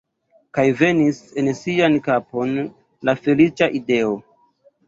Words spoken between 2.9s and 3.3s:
la